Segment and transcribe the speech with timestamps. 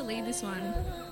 [0.00, 1.09] To lead this one?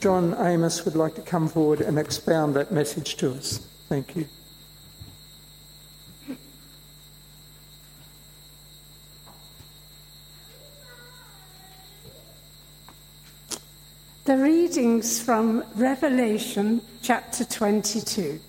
[0.00, 3.66] John Amos would like to come forward and expound that message to us.
[3.88, 4.26] Thank you.
[14.24, 18.40] The readings from Revelation chapter 22.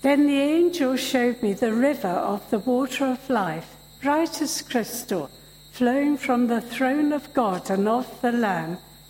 [0.00, 5.30] Then the angel showed me the river of the water of life, bright as crystal,
[5.72, 8.78] flowing from the throne of God and of the Lamb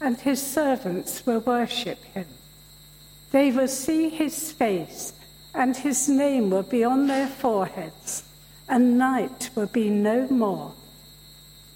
[0.00, 2.26] and his servants will worship him.
[3.32, 5.12] They will see his face,
[5.54, 8.24] and his name will be on their foreheads,
[8.68, 10.72] and night will be no more.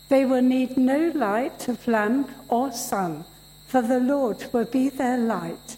[0.09, 3.25] They will need no light of lamp or sun,
[3.67, 5.77] for the Lord will be their light,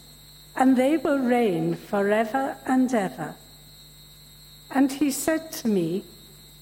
[0.57, 3.35] and they will reign forever and ever.
[4.71, 6.05] And he said to me,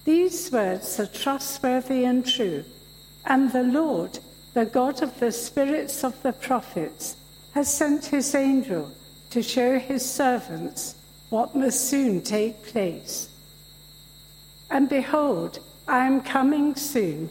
[0.05, 2.65] These words are trustworthy and true,
[3.25, 4.19] and the Lord,
[4.55, 7.17] the God of the spirits of the prophets,
[7.53, 8.91] has sent his angel
[9.31, 10.97] to show his servants
[11.31, 13.29] what must soon take place.
[14.71, 17.31] And behold, I am coming soon.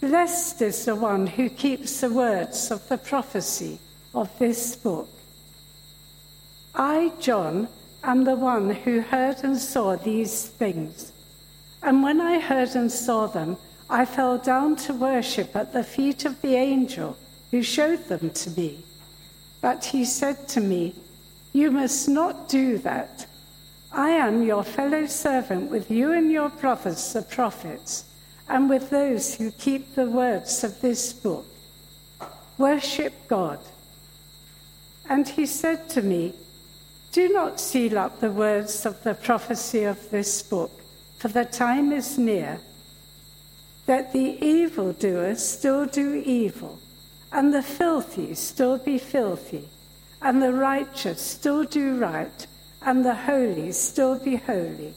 [0.00, 3.78] Blessed is the one who keeps the words of the prophecy
[4.14, 5.08] of this book.
[6.74, 7.68] I, John,
[8.04, 11.12] am the one who heard and saw these things.
[11.82, 13.56] And when I heard and saw them,
[13.88, 17.16] I fell down to worship at the feet of the angel
[17.50, 18.84] who showed them to me.
[19.60, 20.94] But he said to me,
[21.52, 23.26] You must not do that.
[23.92, 28.04] I am your fellow servant with you and your brothers, the prophets,
[28.48, 31.46] and with those who keep the words of this book.
[32.58, 33.60] Worship God.
[35.08, 36.34] And he said to me,
[37.12, 40.72] Do not seal up the words of the prophecy of this book,
[41.18, 42.60] for the time is near.
[43.88, 46.80] Let the evildoers still do evil,
[47.30, 49.68] and the filthy still be filthy,
[50.20, 52.46] and the righteous still do right,
[52.82, 54.94] and the holy still be holy.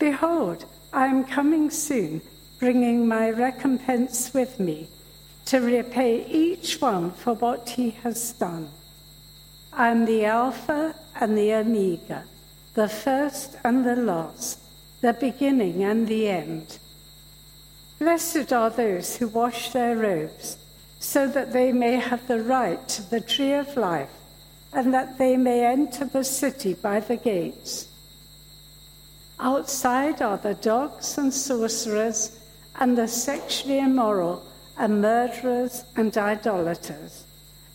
[0.00, 2.20] Behold, I am coming soon,
[2.58, 4.88] bringing my recompense with me,
[5.46, 8.70] to repay each one for what he has done.
[9.72, 12.24] I am the Alpha and the Omega,
[12.74, 14.58] the first and the last,
[15.00, 16.78] the beginning and the end.
[17.98, 20.58] Blessed are those who wash their robes,
[20.98, 24.10] so that they may have the right to the tree of life,
[24.72, 27.88] and that they may enter the city by the gates.
[29.38, 32.38] Outside are the dogs and sorcerers,
[32.76, 34.44] and the sexually immoral,
[34.76, 37.24] and murderers and idolaters,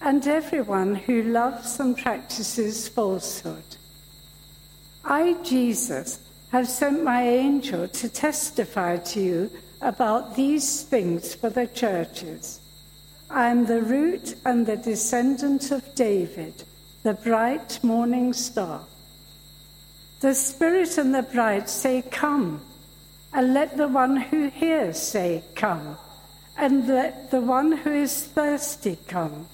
[0.02, 3.64] and everyone who loves and practices falsehood.
[5.06, 6.20] I, Jesus,
[6.52, 12.60] have sent my angel to testify to you about these things for the churches.
[13.30, 16.64] I am the root and the descendant of David,
[17.04, 18.82] the bright morning star.
[20.20, 22.62] The Spirit and the bride say, Come,
[23.32, 25.98] and let the one who hears say, Come,
[26.58, 29.48] and let the one who is thirsty come.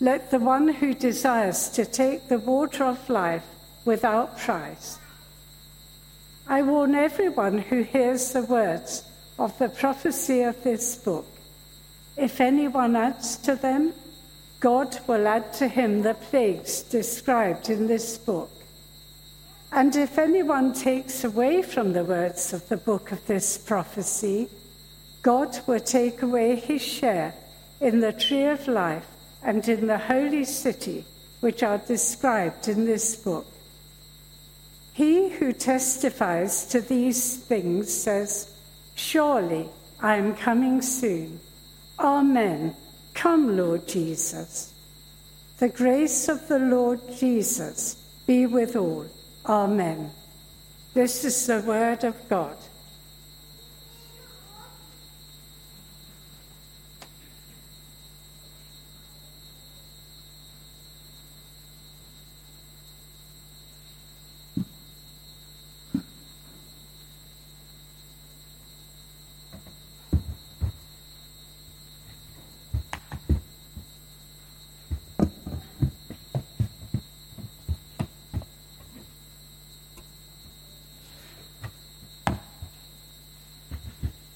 [0.00, 3.44] Let the one who desires to take the water of life
[3.86, 4.98] without price.
[6.46, 9.04] I warn everyone who hears the words
[9.38, 11.26] of the prophecy of this book.
[12.16, 13.92] If anyone adds to them,
[14.60, 18.50] God will add to him the plagues described in this book.
[19.72, 24.48] And if anyone takes away from the words of the book of this prophecy,
[25.22, 27.34] God will take away his share
[27.80, 29.06] in the tree of life
[29.42, 31.04] and in the holy city,
[31.40, 33.46] which are described in this book.
[34.94, 38.55] He who testifies to these things says,
[38.96, 39.68] Surely
[40.00, 41.38] I am coming soon.
[41.98, 42.74] Amen.
[43.14, 44.74] Come, Lord Jesus.
[45.58, 49.06] The grace of the Lord Jesus be with all.
[49.46, 50.10] Amen.
[50.94, 52.56] This is the word of God.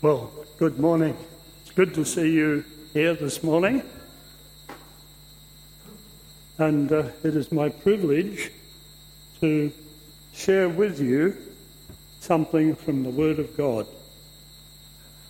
[0.02, 1.14] Well, good morning.
[1.60, 2.64] It's good to see you
[2.94, 3.82] here this morning.
[6.56, 8.50] and uh, it is my privilege
[9.40, 9.70] to
[10.32, 11.36] share with you
[12.20, 13.86] something from the Word of God.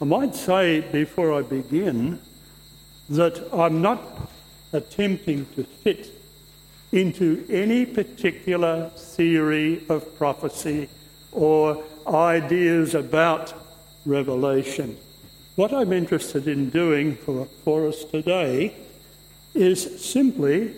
[0.00, 2.20] I might say before I begin
[3.08, 4.00] that I'm not
[4.72, 6.12] attempting to fit
[6.92, 10.88] into any particular theory of prophecy
[11.32, 13.52] or ideas about
[14.04, 14.96] revelation.
[15.56, 18.74] What I'm interested in doing for, for us today
[19.54, 20.74] is simply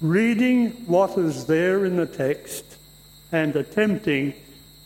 [0.00, 2.64] reading what is there in the text
[3.32, 4.34] and attempting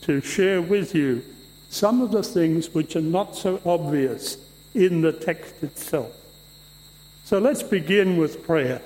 [0.01, 1.23] to share with you
[1.69, 4.37] some of the things which are not so obvious
[4.73, 6.11] in the text itself.
[7.23, 8.81] So let's begin with prayer.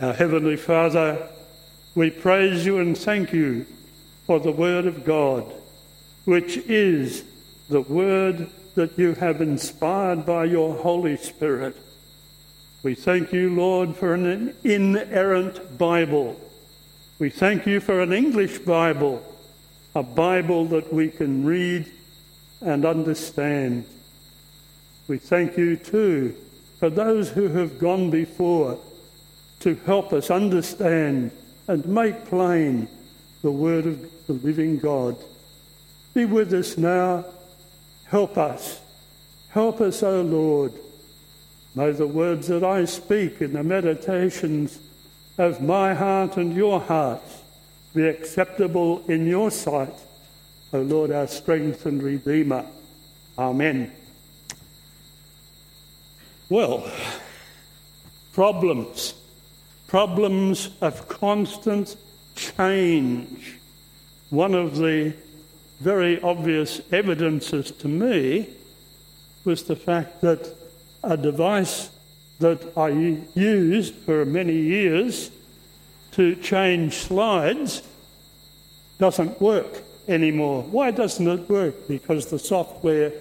[0.00, 1.28] Our Heavenly Father,
[1.94, 3.64] we praise you and thank you
[4.26, 5.50] for the Word of God,
[6.26, 7.24] which is
[7.68, 11.76] the Word that you have inspired by your Holy Spirit.
[12.82, 16.38] We thank you, Lord, for an inerrant Bible.
[17.18, 19.22] We thank you for an English Bible,
[19.94, 21.90] a Bible that we can read
[22.60, 23.86] and understand.
[25.08, 26.36] We thank you, too,
[26.78, 28.78] for those who have gone before
[29.60, 31.32] to help us understand
[31.66, 32.88] and make plain
[33.42, 35.16] the word of the living God.
[36.14, 37.24] Be with us now.
[38.08, 38.80] Help us.
[39.50, 40.72] Help us, O Lord.
[41.74, 44.78] May the words that I speak in the meditations
[45.38, 47.22] of my heart and your heart
[47.94, 49.94] be acceptable in your sight,
[50.72, 52.64] O Lord, our strength and Redeemer.
[53.38, 53.92] Amen.
[56.48, 56.90] Well,
[58.32, 59.14] problems
[59.86, 61.96] problems of constant
[62.34, 63.58] change.
[64.30, 65.14] One of the
[65.80, 68.48] very obvious evidences to me
[69.44, 70.54] was the fact that
[71.04, 71.90] a device
[72.40, 72.88] that I
[73.34, 75.30] used for many years
[76.12, 77.82] to change slides
[78.98, 80.62] doesn't work anymore.
[80.62, 81.88] Why doesn't it work?
[81.88, 83.12] Because the software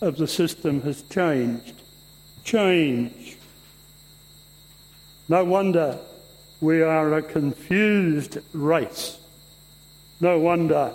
[0.00, 1.74] of the system has changed.
[2.44, 3.36] Change.
[5.28, 5.98] No wonder
[6.60, 9.18] we are a confused race.
[10.20, 10.92] No wonder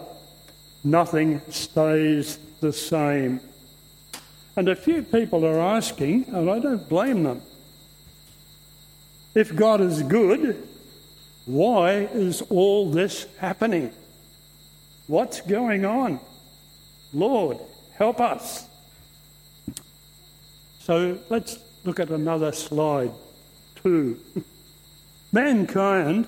[0.84, 3.40] nothing stays the same.
[4.56, 7.42] And a few people are asking, and I don't blame them,
[9.34, 10.68] if God is good,
[11.46, 13.92] why is all this happening?
[15.08, 16.20] What's going on?
[17.14, 17.58] Lord,
[17.98, 18.68] help us.
[20.80, 23.12] So let's look at another slide,
[23.76, 24.20] two.
[25.32, 26.28] Mankind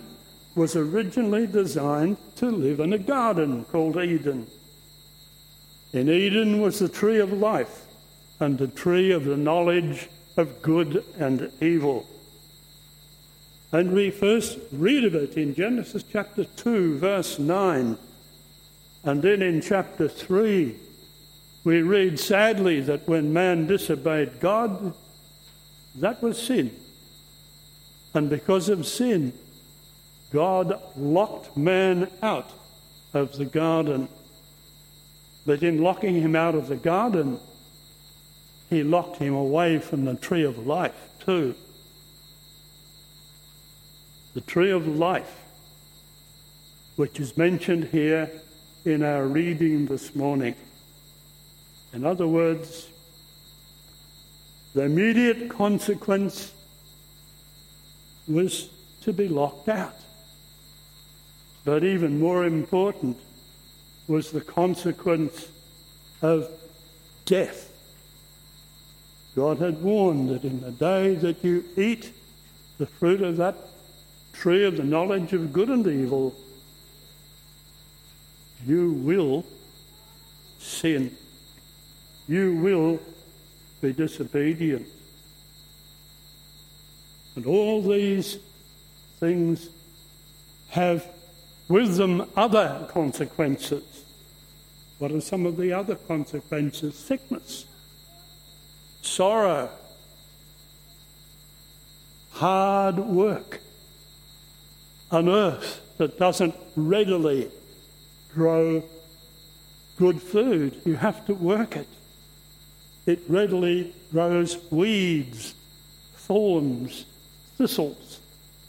[0.56, 4.48] was originally designed to live in a garden called Eden.
[5.92, 7.86] In Eden was the tree of life
[8.40, 12.08] and the tree of the knowledge of good and evil.
[13.72, 17.98] And we first read of it in Genesis chapter 2, verse 9.
[19.04, 20.76] And then in chapter 3,
[21.66, 24.94] we read sadly that when man disobeyed God,
[25.96, 26.72] that was sin.
[28.14, 29.34] And because of sin,
[30.36, 32.52] God locked man out
[33.14, 34.10] of the garden.
[35.46, 37.40] But in locking him out of the garden,
[38.70, 41.56] he locked him away from the tree of life too.
[44.34, 45.40] The tree of life,
[46.98, 48.30] which is mentioned here
[48.84, 50.56] in our reading this morning.
[51.94, 52.90] In other words,
[54.74, 56.52] the immediate consequence
[58.28, 58.68] was
[59.04, 59.96] to be locked out.
[61.66, 63.18] But even more important
[64.08, 65.48] was the consequence
[66.22, 66.50] of
[67.26, 67.72] death.
[69.36, 72.14] God had warned that in the day that you eat
[72.78, 73.56] the fruit of that
[74.32, 76.36] tree of the knowledge of good and evil,
[78.66, 79.44] you will
[80.60, 81.18] sin.
[82.28, 83.00] You will
[83.82, 84.88] be disobedient.
[87.36, 88.38] And all these
[89.20, 89.70] things
[90.70, 91.06] have
[91.68, 94.04] with them other consequences.
[95.00, 96.96] What are some of the other consequences?
[96.96, 97.66] Sickness,
[99.02, 99.70] sorrow,
[102.32, 103.60] hard work,
[105.12, 107.50] an earth that doesn't readily
[108.34, 108.84] grow
[109.98, 110.82] good food.
[110.86, 111.88] You have to work it.
[113.06, 115.54] It readily grows weeds,
[116.16, 117.06] thorns,
[117.58, 118.20] thistles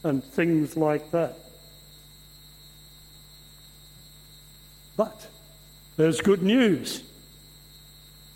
[0.04, 1.36] and things like that.
[4.96, 5.28] But
[5.96, 7.02] there's good news.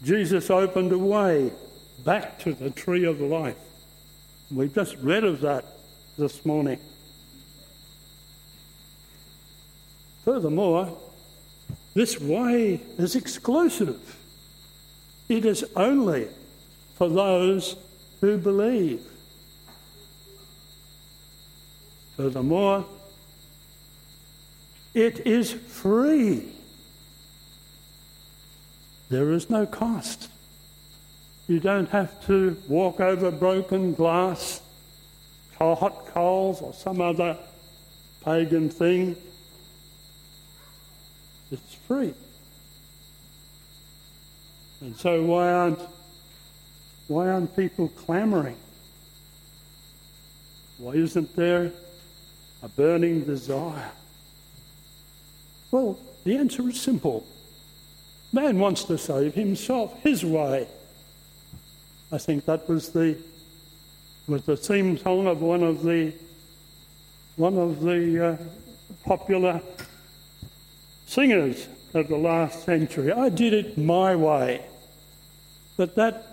[0.05, 1.51] Jesus opened a way
[2.05, 3.57] back to the tree of life.
[4.51, 5.65] We've just read of that
[6.19, 6.79] this morning.
[10.25, 10.99] Furthermore,
[11.95, 14.17] this way is exclusive.
[15.29, 16.29] It is only
[16.97, 17.77] for those
[18.21, 19.03] who believe.
[22.17, 22.85] Furthermore,
[24.95, 26.49] it is free.
[29.09, 30.29] There is no cost.
[31.49, 34.61] You don't have to walk over broken glass,
[35.59, 37.37] or hot coals, or some other
[38.25, 39.17] pagan thing.
[41.51, 42.15] It's free.
[44.81, 45.81] And so why aren't
[47.09, 48.57] why aren't people clamoring?
[50.79, 51.73] Why isn't there
[52.63, 53.91] a burning desire?
[55.71, 57.27] Well, the answer is simple.
[58.33, 60.67] Man wants to save himself his way.
[62.13, 63.17] I think that was the
[64.27, 66.13] was the theme song of one of the
[67.37, 68.37] one of the uh,
[69.05, 69.61] popular
[71.07, 73.13] singers of the last century.
[73.13, 74.65] I did it my way.
[75.77, 76.27] But that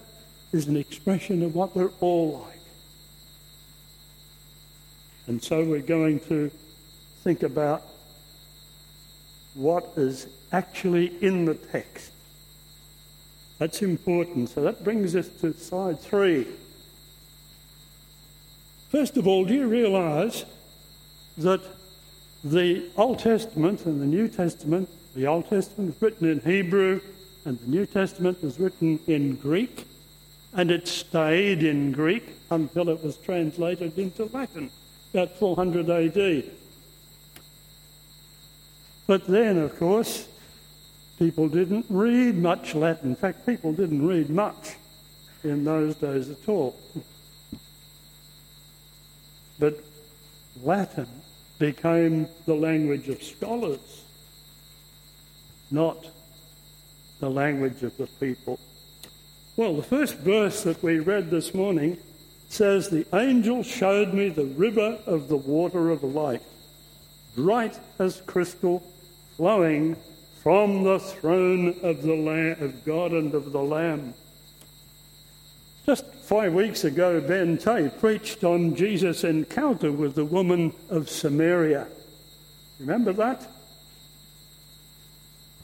[0.51, 2.60] is an expression of what we're all like.
[5.27, 6.51] And so we're going to
[7.24, 7.84] think about
[9.57, 12.11] what is actually in the text.
[13.59, 14.49] That's important.
[14.49, 16.47] So that brings us to slide three.
[18.89, 20.46] First of all, do you realise
[21.37, 21.61] that
[22.43, 27.01] the Old Testament and the New Testament, the Old Testament is written in Hebrew
[27.48, 29.87] and the New Testament was written in Greek,
[30.53, 34.70] and it stayed in Greek until it was translated into Latin
[35.13, 36.43] about 400 AD.
[39.07, 40.27] But then, of course,
[41.17, 43.11] people didn't read much Latin.
[43.11, 44.75] In fact, people didn't read much
[45.43, 46.77] in those days at all.
[49.59, 49.79] But
[50.61, 51.07] Latin
[51.57, 54.03] became the language of scholars,
[55.72, 56.05] not
[57.20, 58.59] the language of the people.
[59.55, 61.98] Well, the first verse that we read this morning
[62.50, 66.43] says, The angel showed me the river of the water of life,
[67.35, 68.83] bright as crystal,
[69.37, 69.95] flowing
[70.41, 74.13] from the throne of the Lamb, of God and of the Lamb.
[75.85, 81.87] Just five weeks ago, Ben Tay preached on Jesus' encounter with the woman of Samaria.
[82.79, 83.47] Remember that?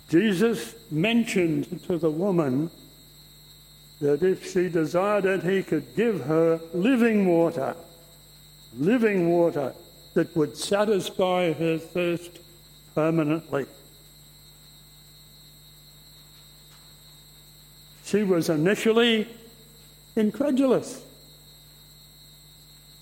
[0.10, 2.70] Jesus mentioned to the woman
[4.00, 7.76] that if she desired it, he could give her living water,
[8.78, 9.74] living water
[10.14, 12.40] that would satisfy her thirst
[12.96, 13.66] permanently.
[18.06, 19.28] She was initially
[20.16, 21.04] incredulous.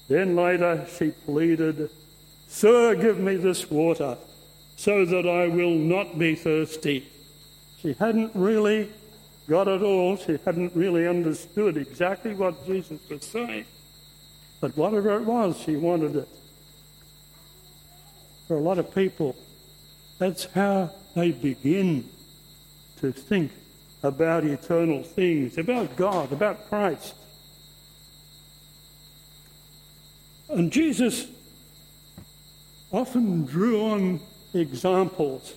[0.07, 1.89] Then later she pleaded,
[2.47, 4.17] Sir, give me this water
[4.75, 7.07] so that I will not be thirsty.
[7.81, 8.89] She hadn't really
[9.47, 10.17] got it all.
[10.17, 13.65] She hadn't really understood exactly what Jesus was saying.
[14.59, 16.29] But whatever it was, she wanted it.
[18.47, 19.35] For a lot of people,
[20.21, 22.07] that's how they begin
[22.99, 23.51] to think
[24.03, 27.15] about eternal things, about God, about Christ.
[30.47, 31.25] And Jesus
[32.91, 34.19] often drew on
[34.53, 35.55] examples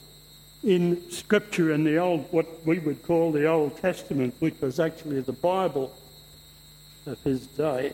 [0.62, 5.20] in Scripture in the Old, what we would call the Old Testament, which was actually
[5.20, 5.94] the Bible
[7.04, 7.92] of his day.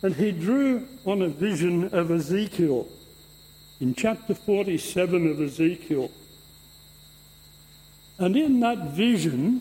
[0.00, 2.86] And he drew on a vision of Ezekiel
[3.84, 6.10] in chapter 47 of Ezekiel.
[8.16, 9.60] And in that vision,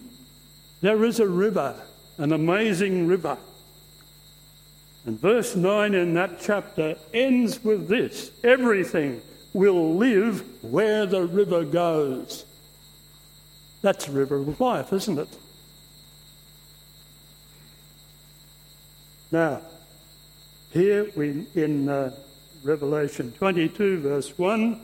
[0.79, 1.75] there is a river,
[2.17, 3.37] an amazing river.
[5.05, 11.65] And verse 9 in that chapter ends with this everything will live where the river
[11.65, 12.45] goes.
[13.81, 15.37] That's the river of life, isn't it?
[19.33, 19.59] Now,
[20.71, 22.15] here we in uh,
[22.63, 24.79] Revelation 22, verse 1,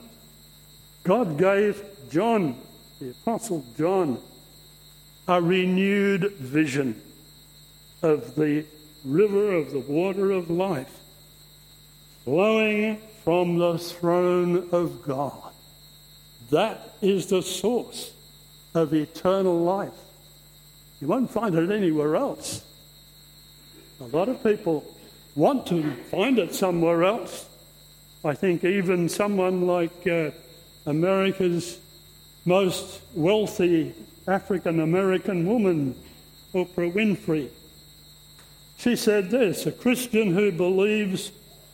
[1.02, 2.56] God gave John,
[3.00, 4.18] the Apostle John,
[5.26, 7.00] a renewed vision
[8.02, 8.66] of the
[9.04, 11.00] river of the water of life
[12.24, 15.52] flowing from the throne of God.
[16.50, 18.12] That is the source
[18.74, 19.94] of eternal life.
[21.00, 22.62] You won't find it anywhere else.
[24.00, 24.84] A lot of people
[25.34, 27.49] want to find it somewhere else.
[28.24, 30.30] I think even someone like uh,
[30.86, 31.78] America's
[32.44, 33.94] most wealthy
[34.26, 35.94] African American woman,
[36.52, 37.48] Oprah Winfrey,
[38.76, 41.32] she said this a Christian who believes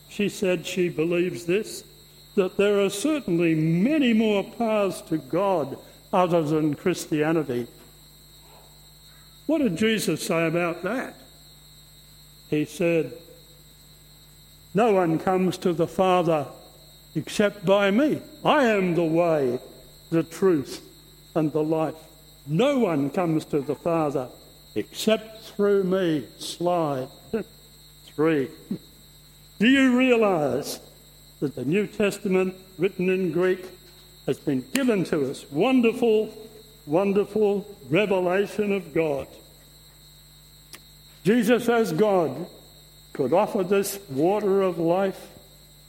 [0.09, 1.83] she said she believes this
[2.35, 5.77] that there are certainly many more paths to God
[6.13, 7.67] other than Christianity.
[9.47, 11.15] What did Jesus say about that?
[12.49, 13.11] He said,
[14.77, 16.45] No one comes to the Father
[17.15, 18.21] except by me.
[18.45, 19.59] I am the way,
[20.11, 20.83] the truth,
[21.33, 21.95] and the life.
[22.45, 24.29] No one comes to the Father
[24.75, 26.27] except through me.
[26.37, 27.07] Slide
[28.05, 28.49] three.
[29.57, 30.79] Do you realize
[31.39, 33.65] that the New Testament, written in Greek,
[34.27, 35.49] has been given to us?
[35.49, 36.31] Wonderful,
[36.85, 39.25] wonderful revelation of God.
[41.23, 42.45] Jesus, as God,
[43.17, 45.27] could offer this water of life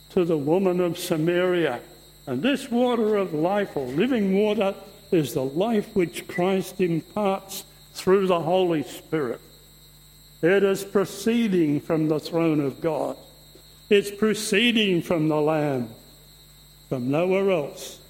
[0.08, 1.80] to the woman of Samaria.
[2.26, 4.74] And this water of life, or living water,
[5.12, 9.42] is the life which Christ imparts through the Holy Spirit.
[10.40, 13.16] It is proceeding from the throne of God.
[13.90, 15.90] It's proceeding from the Lamb,
[16.88, 18.00] from nowhere else.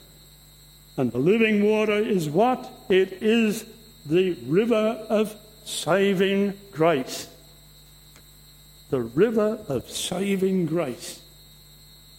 [0.96, 2.70] And the living water is what?
[2.88, 3.64] It is
[4.06, 7.28] the river of saving grace.
[8.90, 11.20] The river of saving grace.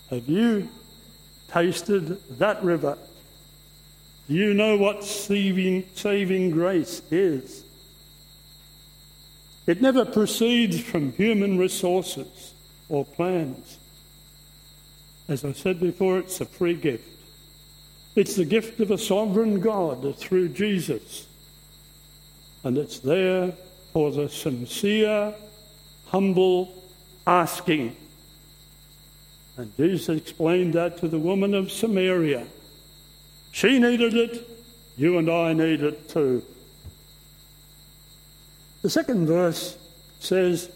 [0.10, 0.70] Have you
[1.52, 2.98] tasted that river?
[4.28, 7.64] Do you know what saving, saving grace is?
[9.66, 12.54] It never proceeds from human resources
[12.90, 13.78] or plans.
[15.28, 17.08] As I said before, it's a free gift.
[18.16, 21.28] It's the gift of a sovereign God through Jesus.
[22.64, 23.54] And it's there
[23.94, 25.34] for the sincere,
[26.10, 26.84] humble
[27.26, 27.96] asking.
[29.58, 32.46] And Jesus explained that to the woman of Samaria.
[33.52, 34.48] She needed it,
[34.98, 36.44] you and I need it too.
[38.82, 39.78] The second verse
[40.20, 40.72] says,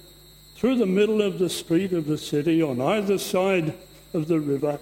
[0.55, 3.73] Through the middle of the street of the city, on either side
[4.13, 4.79] of the river,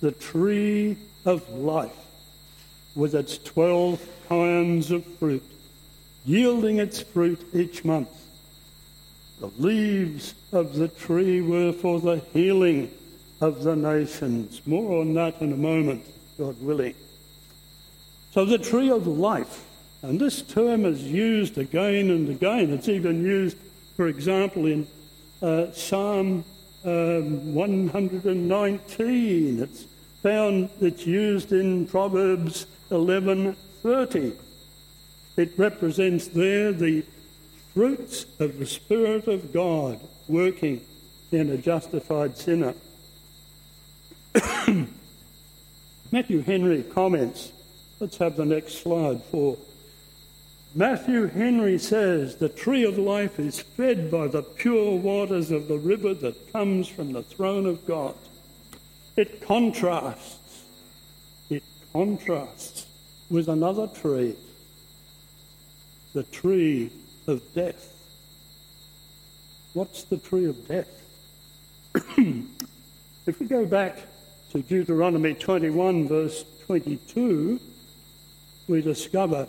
[0.00, 1.90] the tree of life,
[2.94, 5.42] with its twelve kinds of fruit,
[6.24, 8.08] yielding its fruit each month.
[9.40, 12.90] The leaves of the tree were for the healing
[13.40, 14.60] of the nations.
[14.66, 16.04] More on that in a moment,
[16.36, 16.94] God willing.
[18.32, 19.64] So, the tree of life,
[20.02, 22.70] and this term is used again and again.
[22.70, 23.56] It's even used,
[23.96, 24.86] for example, in
[25.40, 26.44] uh, Psalm
[26.84, 29.60] um, 119.
[29.60, 29.86] It's
[30.22, 34.36] found it's used in Proverbs 11:30.
[35.36, 37.04] It represents there the
[37.78, 40.80] fruits of the Spirit of God working
[41.30, 42.74] in a justified sinner.
[46.10, 47.52] Matthew Henry comments.
[48.00, 49.56] Let's have the next slide for.
[50.74, 55.78] Matthew Henry says the tree of life is fed by the pure waters of the
[55.78, 58.16] river that comes from the throne of God.
[59.16, 60.64] It contrasts,
[61.48, 61.62] it
[61.92, 62.86] contrasts
[63.30, 64.34] with another tree,
[66.12, 66.90] the tree
[67.28, 67.94] of death.
[69.74, 70.88] What's the tree of death?
[73.26, 73.98] if we go back
[74.50, 77.60] to Deuteronomy 21, verse 22,
[78.66, 79.46] we discover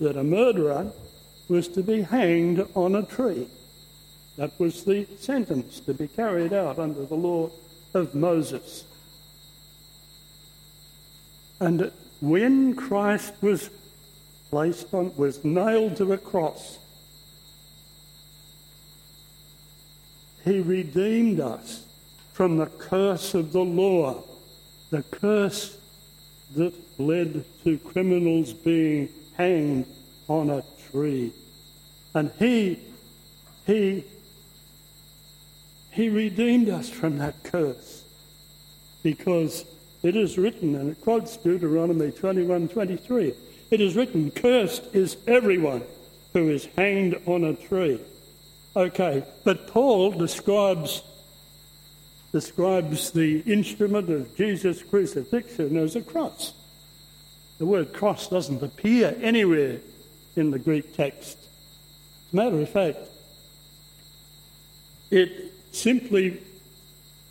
[0.00, 0.90] that a murderer
[1.48, 3.46] was to be hanged on a tree.
[4.36, 7.50] That was the sentence to be carried out under the law
[7.94, 8.84] of Moses.
[11.60, 13.70] And when Christ was
[14.50, 16.78] placed on, was nailed to a cross,
[20.44, 21.86] he redeemed us
[22.32, 24.22] from the curse of the law,
[24.90, 25.76] the curse
[26.54, 29.86] that led to criminals being hanged
[30.28, 31.32] on a tree.
[32.14, 32.78] And he,
[33.66, 34.04] he,
[35.90, 38.04] he redeemed us from that curse
[39.02, 39.64] because
[40.02, 43.34] it is written, and it quotes Deuteronomy 21 23.
[43.70, 45.82] It is written, Cursed is everyone
[46.32, 48.00] who is hanged on a tree.
[48.76, 51.02] Okay, but Paul describes
[52.32, 56.52] describes the instrument of Jesus' crucifixion as a cross.
[57.58, 59.78] The word cross doesn't appear anywhere
[60.34, 61.38] in the Greek text.
[61.38, 62.98] As a matter of fact,
[65.12, 66.42] it simply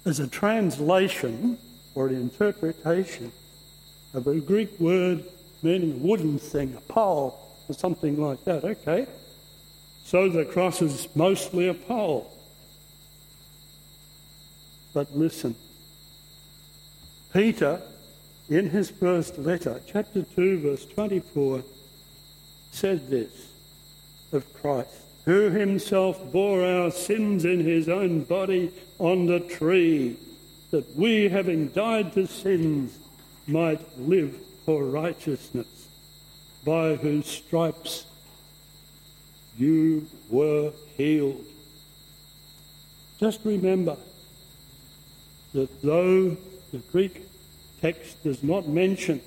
[0.05, 1.57] is a translation
[1.95, 3.29] or an interpretation
[4.13, 5.25] of a Greek word
[5.63, 8.63] meaning a wooden thing, a pole, or something like that.
[8.63, 9.07] Okay.
[10.03, 12.31] So the cross is mostly a pole.
[14.93, 15.55] But listen,
[17.33, 17.81] Peter,
[18.49, 21.63] in his first letter, chapter 2, verse 24,
[22.71, 23.47] said this
[24.31, 30.17] of Christ who himself bore our sins in his own body on the tree,
[30.71, 32.97] that we, having died to sins,
[33.47, 34.35] might live
[34.65, 35.87] for righteousness,
[36.65, 38.05] by whose stripes
[39.57, 41.45] you were healed.
[43.19, 43.97] Just remember
[45.53, 46.35] that though
[46.71, 47.25] the Greek
[47.81, 49.21] text does not mention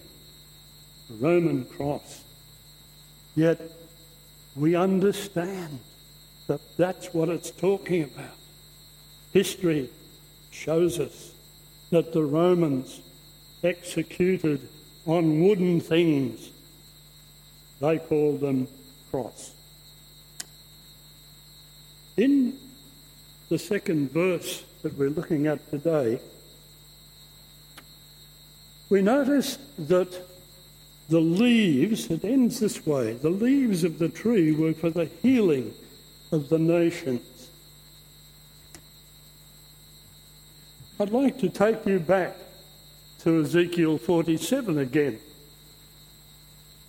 [1.08, 2.24] the Roman cross,
[3.34, 3.60] yet
[4.56, 5.78] we understand
[6.46, 8.34] that that's what it's talking about.
[9.32, 9.90] History
[10.50, 11.32] shows us
[11.90, 13.00] that the Romans
[13.62, 14.68] executed
[15.06, 16.50] on wooden things,
[17.80, 18.66] they called them
[19.10, 19.55] cross.
[22.16, 22.58] In
[23.50, 26.18] the second verse that we're looking at today,
[28.88, 30.22] we notice that
[31.08, 35.74] the leaves, it ends this way the leaves of the tree were for the healing
[36.32, 37.50] of the nations.
[40.98, 42.34] I'd like to take you back
[43.20, 45.18] to Ezekiel 47 again.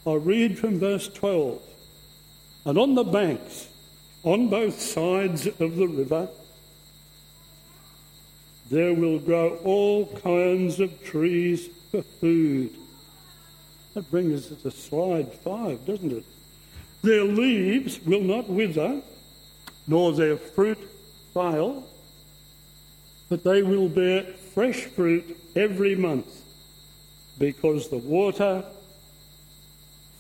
[0.05, 1.61] I'll read from verse 12.
[2.65, 3.67] And on the banks,
[4.23, 6.27] on both sides of the river,
[8.69, 12.71] there will grow all kinds of trees for food.
[13.93, 16.25] That brings us to slide five, doesn't it?
[17.01, 19.01] Their leaves will not wither,
[19.87, 20.79] nor their fruit
[21.33, 21.87] fail,
[23.29, 26.41] but they will bear fresh fruit every month,
[27.39, 28.63] because the water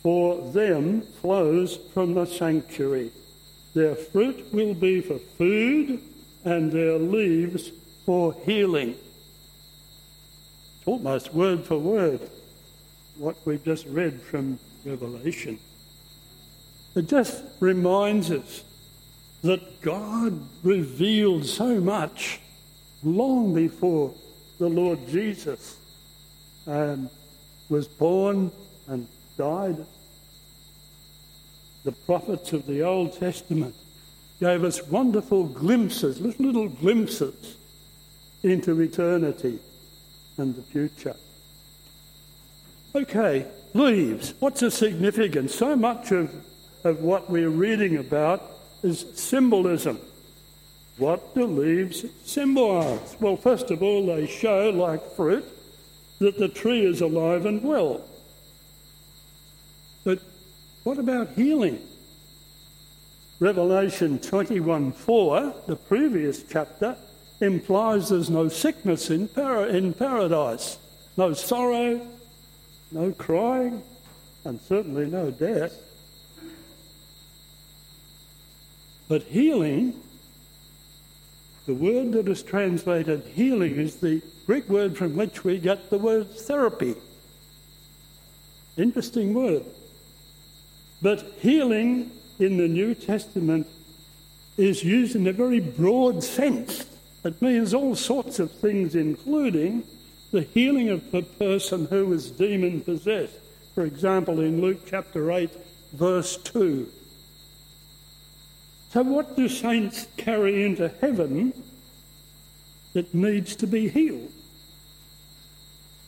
[0.01, 3.11] for them flows from the sanctuary.
[3.77, 6.01] Their fruit will be for food,
[6.43, 7.71] and their leaves
[8.07, 8.95] for healing.
[10.79, 12.19] It's almost word for word
[13.19, 15.59] what we've just read from Revelation.
[16.95, 18.63] It just reminds us
[19.43, 22.39] that God revealed so much
[23.03, 24.11] long before
[24.57, 25.77] the Lord Jesus
[26.65, 27.11] um,
[27.69, 28.51] was born
[28.87, 29.85] and died.
[31.87, 33.73] The prophets of the Old Testament
[34.41, 37.55] gave us wonderful glimpses, little, glimpses
[38.43, 39.57] into eternity
[40.37, 41.15] and the future.
[42.93, 44.33] Okay, leaves.
[44.41, 45.55] What's the significance?
[45.55, 46.29] So much of,
[46.83, 48.43] of what we're reading about
[48.83, 49.97] is symbolism.
[50.97, 53.15] What do leaves symbolize?
[53.21, 55.45] Well, first of all, they show, like fruit,
[56.19, 58.01] that the tree is alive and well.
[60.03, 60.19] But
[60.87, 61.85] what about healing?
[63.41, 66.95] Revelation 21:4, the previous chapter,
[67.41, 70.77] implies there's no sickness in, para- in paradise,
[71.17, 72.07] no sorrow,
[72.93, 73.83] no crying,
[74.45, 75.73] and certainly no death.
[79.09, 79.93] But healing,
[81.65, 85.97] the word that is translated healing, is the Greek word from which we get the
[85.97, 86.95] word therapy.
[88.77, 89.65] Interesting word.
[91.01, 93.67] But healing in the New Testament
[94.57, 96.85] is used in a very broad sense.
[97.23, 99.83] It means all sorts of things, including
[100.31, 103.37] the healing of the person who is demon possessed.
[103.75, 105.51] For example, in Luke chapter 8,
[105.93, 106.89] verse 2.
[108.89, 111.53] So, what do saints carry into heaven
[112.93, 114.31] that needs to be healed?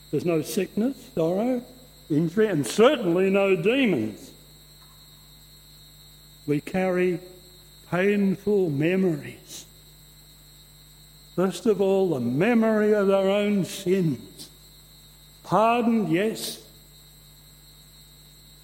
[0.09, 1.61] There's no sickness, sorrow,
[2.09, 4.31] injury, and certainly no demons.
[6.49, 7.19] We carry
[7.91, 9.67] painful memories.
[11.35, 14.49] First of all, the memory of our own sins.
[15.43, 16.63] Pardoned, yes.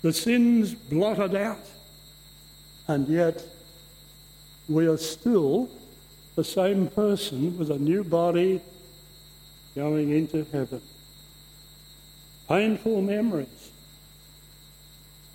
[0.02, 1.60] The sins blotted out.
[2.88, 3.46] And yet,
[4.68, 5.70] we are still
[6.36, 8.62] the same person with a new body
[9.76, 10.82] going into heaven.
[12.48, 13.70] Painful memories,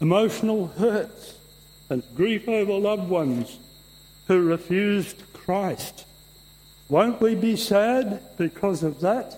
[0.01, 1.35] emotional hurts,
[1.91, 3.59] and grief over loved ones
[4.29, 6.07] who refused Christ.
[6.89, 9.37] Won't we be sad because of that?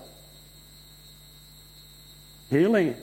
[2.49, 2.95] Healing.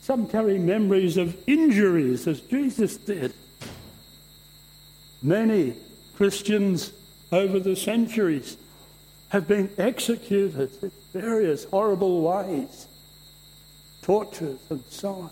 [0.00, 3.32] Some carry memories of injuries as Jesus did.
[5.22, 5.74] Many
[6.16, 6.92] Christians
[7.30, 8.56] over the centuries
[9.28, 12.86] have been executed in various horrible ways,
[14.02, 15.30] tortures and so on.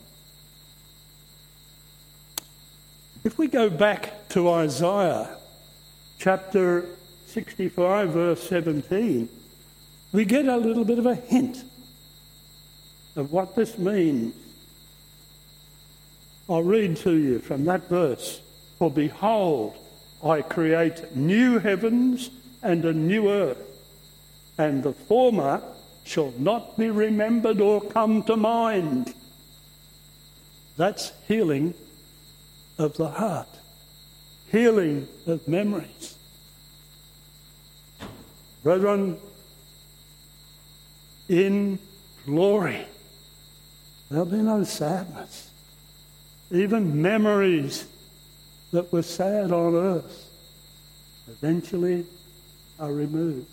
[3.27, 5.37] If we go back to Isaiah
[6.17, 6.87] chapter
[7.27, 9.29] 65, verse 17,
[10.13, 11.65] we get a little bit of a hint
[13.17, 14.33] of what this means.
[16.49, 18.41] I'll read to you from that verse.
[18.79, 19.75] For behold,
[20.23, 22.31] I create new heavens
[22.63, 23.59] and a new earth,
[24.57, 25.61] and the former
[26.05, 29.15] shall not be remembered or come to mind.
[30.77, 31.75] That's healing
[32.79, 33.49] of the heart,
[34.51, 36.17] healing of memories.
[38.63, 39.17] Brethren,
[41.29, 41.79] in
[42.25, 42.87] glory,
[44.11, 45.51] there'll be no sadness.
[46.51, 47.87] Even memories
[48.73, 50.29] that were sad on earth
[51.29, 52.05] eventually
[52.79, 53.49] are removed.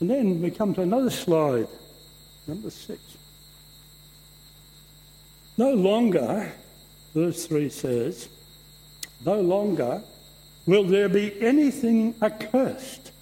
[0.00, 1.68] And then we come to another slide,
[2.48, 3.00] number six.
[5.56, 6.52] No longer,
[7.14, 8.28] verse 3 says,
[9.24, 10.02] no longer
[10.66, 13.12] will there be anything accursed,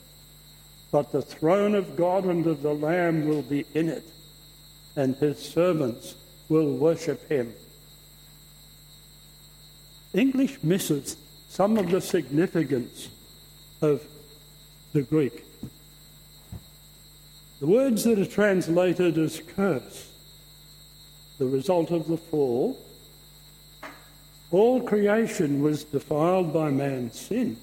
[0.90, 4.04] but the throne of God and of the Lamb will be in it,
[4.96, 6.14] and his servants
[6.48, 7.52] will worship him.
[10.12, 11.16] English misses
[11.48, 13.08] some of the significance
[13.82, 14.02] of
[14.92, 15.44] the Greek.
[17.60, 20.10] The words that are translated as curse,
[21.38, 22.78] the result of the fall,
[24.50, 27.56] all creation was defiled by man's sin.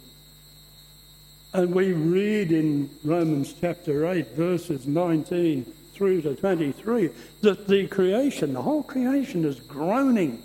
[1.54, 7.10] And we read in Romans chapter 8, verses 19 through to 23,
[7.41, 10.41] that the creation, the whole creation, is groaning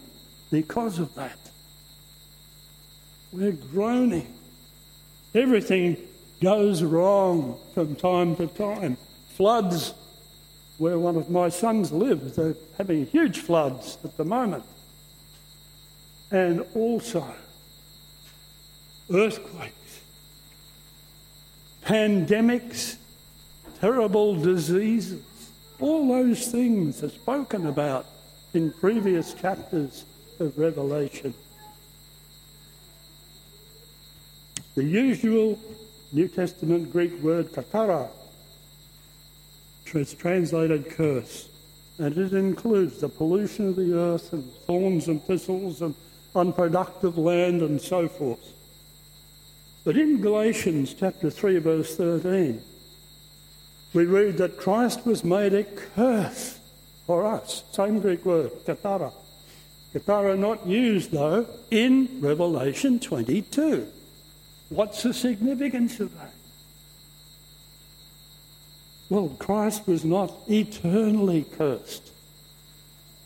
[0.51, 1.39] because of that.
[3.33, 4.33] We're groaning.
[5.35, 5.97] Everything
[6.43, 8.97] goes wrong from time to time.
[9.37, 9.95] Floods,
[10.79, 14.65] where one of my sons lives, they're having huge floods at the moment.
[16.33, 17.27] And also
[19.13, 20.01] earthquakes,
[21.85, 22.97] pandemics,
[23.81, 25.23] terrible diseases.
[25.79, 28.07] All those things are spoken about
[28.55, 30.07] in previous chapters
[30.41, 31.35] of Revelation.
[34.75, 35.59] The usual
[36.13, 38.09] New Testament Greek word katara
[39.93, 41.51] is translated curse,
[41.99, 45.95] and it includes the pollution of the earth and thorns and thistles and
[46.35, 48.53] unproductive land and so forth.
[49.85, 52.63] But in Galatians chapter 3, verse 13,
[53.95, 56.59] we read that Christ was made a curse
[57.07, 57.65] for us.
[57.73, 59.13] Same Greek word, katara.
[59.93, 63.87] Katara not used, though, in Revelation 22.
[64.71, 66.33] What's the significance of that?
[69.11, 72.13] Well, Christ was not eternally cursed.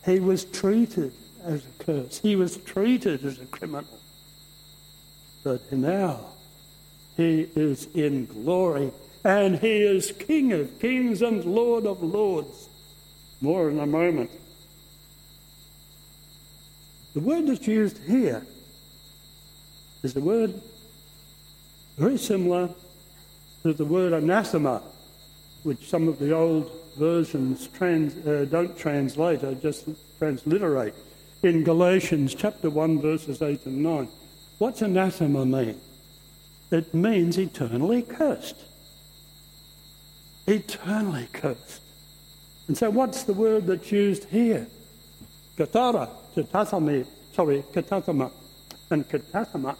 [0.05, 1.12] He was treated
[1.47, 2.19] as a curse.
[2.19, 3.99] He was treated as a criminal.
[5.45, 6.21] But now
[7.17, 8.91] he is in glory
[9.25, 12.69] and he is King of kings and Lord of lords.
[13.41, 14.31] More in a moment.
[17.15, 18.47] The word that's used here
[20.03, 20.61] is the word
[21.97, 22.69] very similar
[23.63, 24.83] to the word anathema,
[25.63, 30.95] which some of the old versions trans, uh, don't translate, or just transliterate.
[31.42, 34.09] In Galatians chapter 1, verses 8 and 9.
[34.59, 35.79] What's anathema mean?
[36.70, 38.57] It means eternally cursed.
[40.46, 41.83] Eternally cursed.
[42.68, 44.66] And so what's the word that's used here?
[45.57, 46.09] Katara,
[47.35, 48.33] sorry, katathema.
[48.90, 49.77] And katathema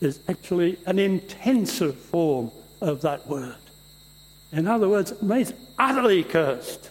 [0.00, 3.56] is actually an intensive form of that word.
[4.52, 6.90] In other words, it means utterly cursed.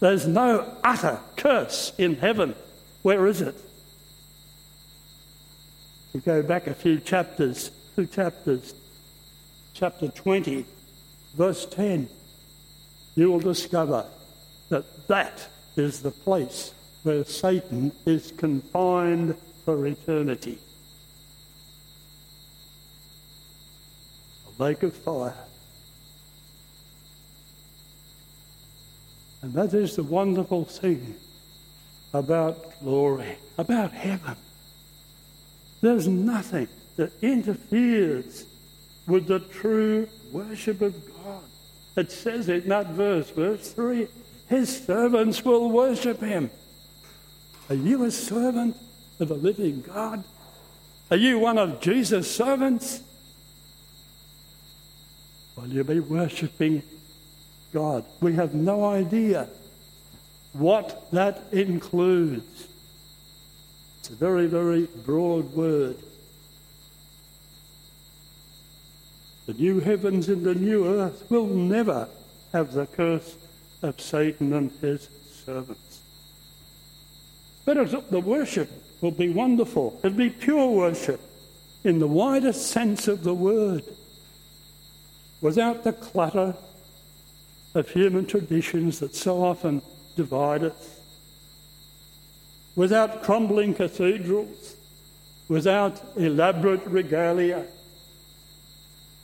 [0.00, 2.54] There's no utter curse in heaven.
[3.02, 3.56] Where is it?
[6.12, 8.74] We go back a few chapters, two chapters,
[9.74, 10.64] chapter 20,
[11.34, 12.08] verse 10,
[13.14, 14.06] you will discover
[14.68, 16.72] that that is the place
[17.02, 20.58] where Satan is confined for eternity.
[24.58, 25.34] A lake of fire.
[29.42, 31.16] And that is the wonderful thing
[32.12, 34.36] about glory, about heaven.
[35.80, 38.46] There's nothing that interferes
[39.06, 40.94] with the true worship of
[41.24, 41.42] God.
[41.96, 44.08] It says it in that verse, verse 3
[44.48, 46.50] His servants will worship Him.
[47.68, 48.76] Are you a servant
[49.20, 50.24] of a living God?
[51.10, 53.02] Are you one of Jesus' servants?
[55.56, 56.82] Will you be worshipping
[57.72, 58.04] God?
[58.20, 59.48] We have no idea
[60.52, 62.66] what that includes.
[64.00, 65.96] It's a very, very broad word.
[69.46, 72.08] The new heavens and the new earth will never
[72.52, 73.36] have the curse
[73.82, 75.08] of Satan and his
[75.44, 76.00] servants.
[77.64, 79.98] But the worship will be wonderful.
[80.02, 81.20] It'll be pure worship
[81.84, 83.82] in the widest sense of the word,
[85.40, 86.54] without the clutter
[87.74, 89.82] of human traditions that so often
[90.16, 91.00] divide us,
[92.76, 94.76] without crumbling cathedrals,
[95.48, 97.66] without elaborate regalia,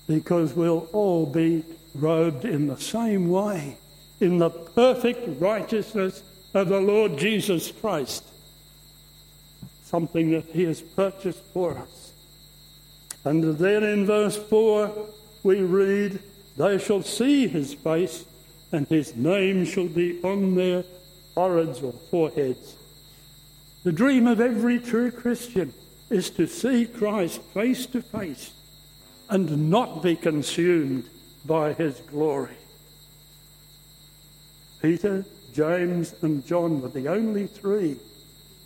[0.07, 1.65] because we'll all be
[1.95, 3.77] robed in the same way,
[4.21, 6.23] in the perfect righteousness
[6.55, 8.25] of the Lord Jesus Christ,
[9.85, 12.13] something that He has purchased for us.
[13.25, 14.91] And then in verse 4,
[15.43, 16.21] we read,
[16.57, 18.25] They shall see His face,
[18.73, 20.85] and His name shall be on their
[21.35, 22.77] foreheads or foreheads.
[23.85, 25.73] The dream of every true Christian
[26.11, 28.53] is to see Christ face to face
[29.29, 31.09] and not be consumed
[31.45, 32.57] by his glory.
[34.81, 37.97] Peter, James, and John were the only three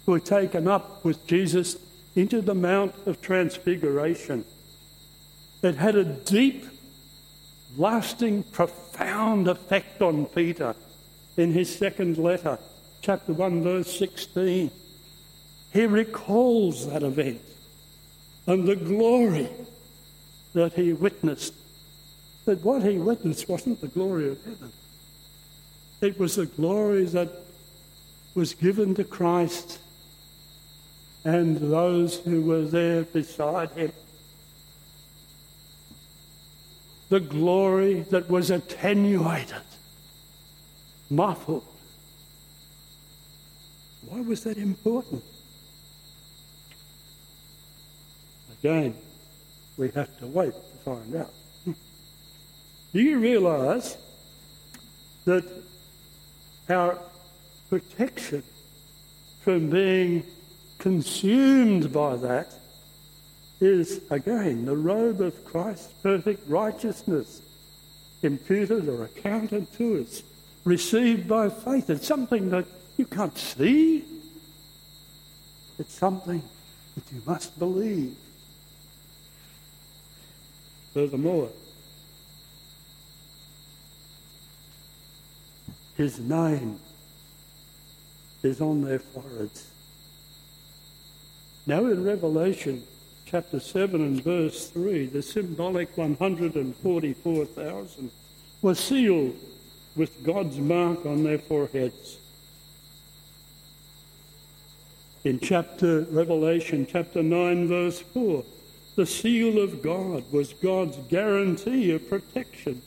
[0.05, 1.77] who were taken up with Jesus
[2.15, 4.45] into the Mount of Transfiguration.
[5.63, 6.67] It had a deep,
[7.77, 10.75] lasting, profound effect on Peter
[11.37, 12.59] in his second letter,
[13.01, 14.71] chapter 1, verse 16.
[15.73, 17.41] He recalls that event
[18.47, 19.49] and the glory
[20.53, 21.55] that he witnessed.
[22.45, 24.73] But what he witnessed wasn't the glory of heaven,
[26.01, 27.31] it was the glory that
[28.35, 29.79] was given to Christ
[31.25, 33.93] and those who were there beside him.
[37.13, 39.61] The glory that was attenuated,
[41.11, 41.67] muffled.
[44.09, 45.23] Why was that important?
[48.59, 48.97] Again,
[49.77, 51.35] we have to wait to find out.
[52.95, 53.99] Do you realise
[55.27, 55.45] that
[56.71, 56.99] our
[57.69, 58.43] protection
[59.43, 60.25] from being
[60.79, 62.55] consumed by that
[63.63, 67.41] is, again, the robe of Christ's perfect righteousness,
[68.23, 70.23] imputed or accounted to us,
[70.65, 71.89] received by faith.
[71.89, 74.05] It's something that you can't see,
[75.79, 76.43] it's something
[76.95, 78.17] that you must believe.
[80.93, 81.49] Furthermore,
[85.97, 86.79] his name
[88.43, 89.71] is on their foreheads.
[91.67, 92.83] Now, in Revelation
[93.33, 98.11] chapter 7 and verse 3, the symbolic 144,000
[98.61, 99.35] were sealed
[99.97, 102.19] with God's mark on their foreheads.
[105.25, 108.45] In chapter Revelation chapter 9 verse 4,
[108.97, 112.83] the seal of God was God's guarantee of protection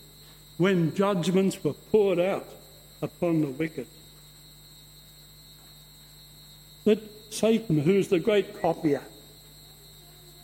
[0.57, 2.45] when judgments were poured out
[3.01, 3.87] upon the wicked.
[6.83, 7.01] That
[7.33, 9.01] Satan, who's the great copier,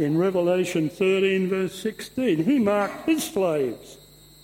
[0.01, 3.97] in Revelation 13, verse 16, he marked his slaves,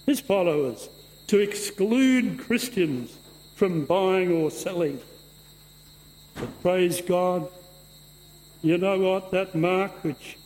[0.05, 0.89] his followers,
[1.27, 3.17] to exclude Christians
[3.55, 4.99] from buying or selling.
[6.35, 7.49] But praise God,
[8.61, 9.31] you know what?
[9.31, 10.37] That mark, which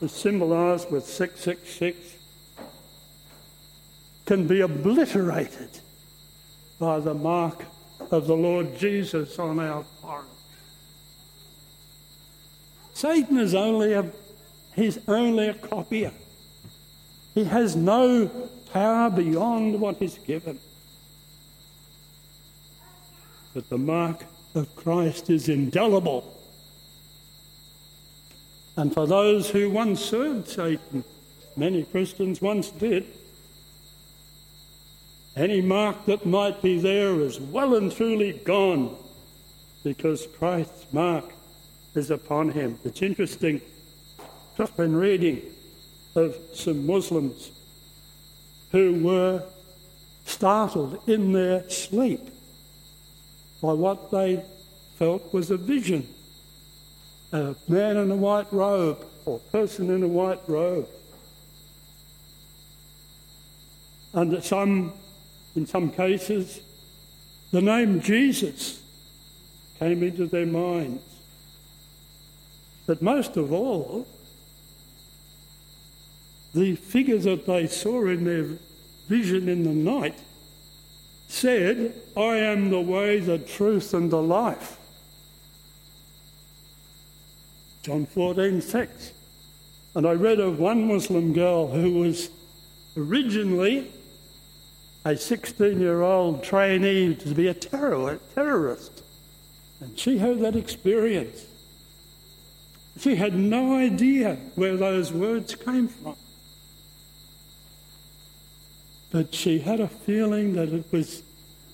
[0.00, 2.16] is symbolised with 666,
[4.26, 5.80] can be obliterated
[6.78, 7.64] by the mark
[8.10, 10.30] of the Lord Jesus on our forehead.
[12.94, 14.04] Satan is only a
[14.74, 16.12] he's only a copier.
[17.34, 18.28] He has no
[18.72, 20.58] power beyond what is given.
[23.54, 26.30] But the mark of Christ is indelible.
[28.76, 31.04] And for those who once served Satan,
[31.56, 33.06] many Christians once did,
[35.36, 38.96] any mark that might be there is well and truly gone
[39.82, 41.32] because Christ's mark
[41.94, 42.78] is upon him.
[42.84, 43.60] It's interesting,
[44.56, 45.42] just been reading
[46.14, 47.50] of some Muslims
[48.70, 49.42] who were
[50.24, 52.20] startled in their sleep
[53.60, 54.44] by what they
[54.98, 56.06] felt was a vision
[57.34, 60.86] a man in a white robe or person in a white robe.
[64.12, 64.92] And that some,
[65.56, 66.60] in some cases,
[67.50, 68.80] the name Jesus
[69.80, 71.02] came into their minds.
[72.86, 74.06] But most of all,
[76.54, 78.46] the figure that they saw in their
[79.08, 80.18] vision in the night
[81.28, 84.78] said, I am the way, the truth, and the life.
[87.82, 89.12] John 14, 6.
[89.96, 92.30] And I read of one Muslim girl who was
[92.96, 93.90] originally
[95.04, 99.02] a 16 year old trainee to be a terrorist.
[99.80, 101.44] And she had that experience.
[102.98, 106.16] She had no idea where those words came from.
[109.14, 111.22] But she had a feeling that it was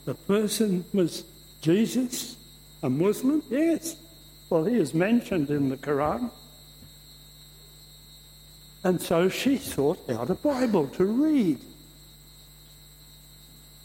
[0.04, 1.24] the person was
[1.62, 2.36] Jesus,
[2.82, 3.42] a Muslim?
[3.48, 3.96] Yes.
[4.50, 6.30] Well, he is mentioned in the Quran.
[8.84, 11.58] And so she sought out a Bible to read.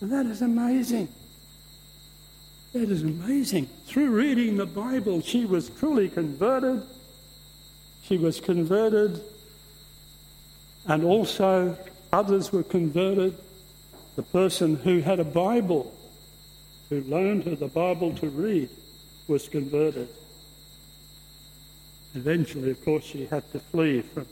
[0.02, 1.08] And that is amazing.
[2.74, 3.68] That is amazing.
[3.86, 6.84] Through reading the Bible, she was truly converted.
[8.04, 9.22] She was converted,
[10.88, 11.78] and also
[12.12, 13.38] others were converted.
[14.16, 15.94] The person who had a Bible,
[16.90, 18.70] who loaned her the Bible to read,
[19.28, 20.08] was converted.
[22.14, 24.26] Eventually, of course, she had to flee from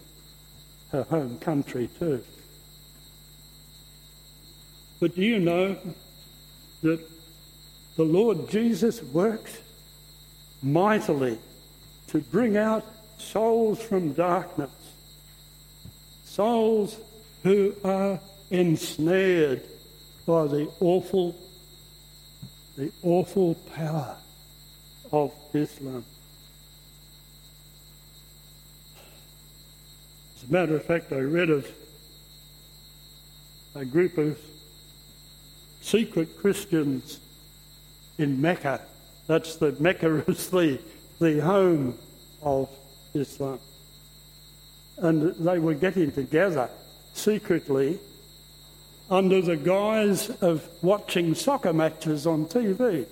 [0.91, 2.23] her home country too.
[5.01, 5.75] But do you know
[6.81, 7.01] that
[7.97, 9.57] the Lord Jesus works
[10.61, 11.37] mightily
[12.07, 12.85] to bring out
[13.17, 14.71] souls from darkness,
[16.23, 16.95] souls
[17.43, 18.19] who are
[18.49, 19.61] ensnared
[20.25, 21.35] by the awful,
[22.77, 24.15] the awful power
[25.11, 26.05] of Islam.
[30.37, 31.69] As a matter of fact, I read of
[33.75, 34.39] a group of
[35.81, 37.19] secret Christians
[38.17, 38.81] in Mecca.
[39.27, 40.79] That's the Mecca is the,
[41.19, 41.97] the home
[42.41, 42.69] of
[43.13, 43.59] Islam.
[44.97, 46.69] And they were getting together
[47.13, 47.99] secretly
[49.09, 53.05] under the guise of watching soccer matches on TV.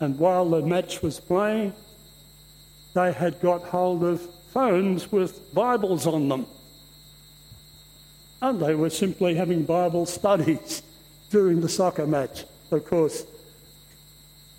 [0.00, 1.72] And while the match was playing,
[2.94, 4.20] they had got hold of
[4.52, 6.46] phones with Bibles on them.
[8.40, 10.82] And they were simply having Bible studies
[11.30, 12.44] during the soccer match.
[12.70, 13.24] Of course,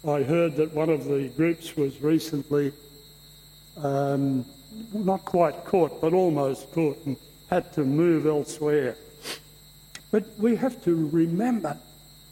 [0.08, 2.74] I heard that one of the groups was recently
[3.78, 4.46] um,
[4.94, 7.18] not quite caught, but almost caught and
[7.50, 8.96] had to move elsewhere.
[10.14, 11.76] But we have to remember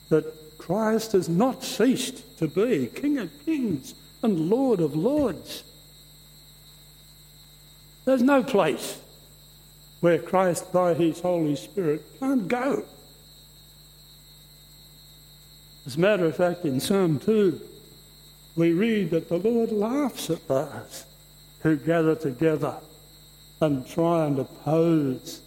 [0.09, 5.63] that Christ has not ceased to be King of Kings and Lord of Lords.
[8.05, 9.01] There's no place
[10.01, 12.85] where Christ, by his Holy Spirit, can't go.
[15.87, 17.59] As a matter of fact, in Psalm 2,
[18.57, 21.05] we read that the Lord laughs at those
[21.61, 22.75] who gather together
[23.59, 25.41] and try and oppose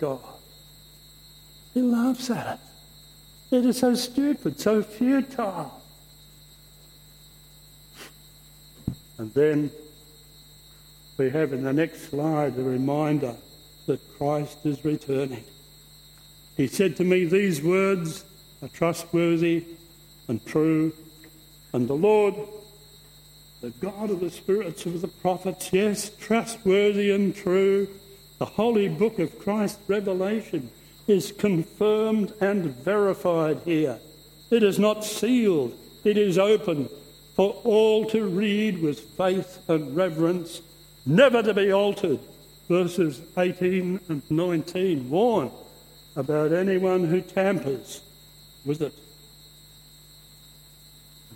[0.00, 0.37] God.
[1.74, 3.56] He laughs at it.
[3.56, 5.82] It is so stupid, so futile.
[9.18, 9.70] And then
[11.16, 13.34] we have in the next slide a reminder
[13.86, 15.44] that Christ is returning.
[16.56, 18.24] He said to me, These words
[18.62, 19.64] are trustworthy
[20.28, 20.92] and true,
[21.72, 22.34] and the Lord,
[23.60, 27.88] the God of the spirits of the prophets, yes, trustworthy and true,
[28.38, 30.70] the holy book of Christ's revelation
[31.08, 33.98] is confirmed and verified here.
[34.50, 36.88] It is not sealed, it is open
[37.34, 40.60] for all to read with faith and reverence,
[41.06, 42.20] never to be altered.
[42.68, 45.50] Verses 18 and 19 warn
[46.16, 48.02] about anyone who tampers
[48.66, 48.92] with it.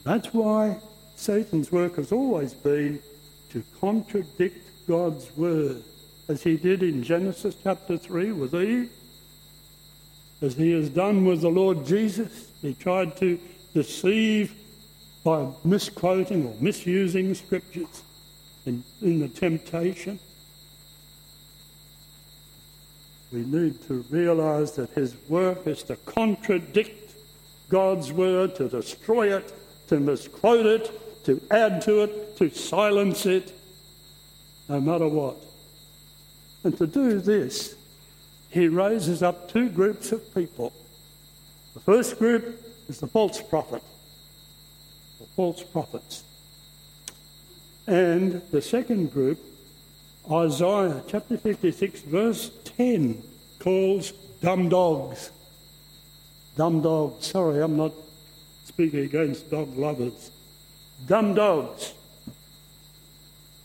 [0.05, 0.77] That's why
[1.15, 3.01] Satan's work has always been
[3.51, 5.83] to contradict God's word,
[6.29, 8.91] as he did in Genesis chapter 3 with Eve,
[10.43, 12.53] as he has done with the Lord Jesus.
[12.61, 13.39] He tried to
[13.73, 14.55] deceive
[15.25, 18.03] by misquoting or misusing scriptures
[18.67, 20.19] in, in the temptation.
[23.33, 27.15] We need to realize that his work is to contradict
[27.69, 29.53] God's word, to destroy it,
[29.89, 33.53] to misquote it, to add to it, to silence it,
[34.69, 35.37] no matter what.
[36.65, 37.77] And to do this,
[38.53, 40.75] he raises up two groups of people.
[41.73, 43.83] The first group is the false prophet,
[45.19, 46.23] the false prophets.
[47.87, 49.39] And the second group,
[50.31, 53.23] Isaiah chapter 56, verse 10,
[53.59, 55.31] calls dumb dogs.
[56.55, 57.27] Dumb dogs.
[57.27, 57.93] Sorry, I'm not
[58.65, 60.31] speaking against dog lovers.
[61.07, 61.95] Dumb dogs.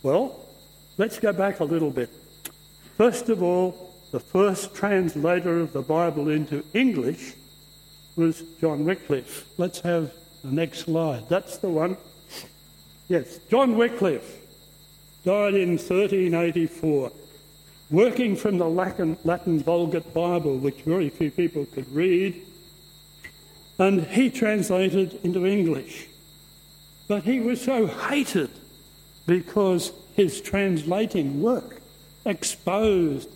[0.02, 0.40] Well,
[0.98, 2.10] let's go back a little bit.
[2.96, 7.34] First of all, the first translator of the Bible into English
[8.16, 9.48] was John Wycliffe.
[9.58, 10.12] Let's have
[10.44, 11.28] the next slide.
[11.30, 11.98] That's the one.
[13.08, 14.42] Yes, John Wycliffe
[15.24, 17.12] died in 1384,
[17.92, 22.42] working from the Latin, Latin Vulgate Bible, which very few people could read,
[23.78, 26.08] and he translated into English
[27.08, 28.50] But he was so hated
[29.26, 31.82] because his translating work
[32.26, 33.30] exposed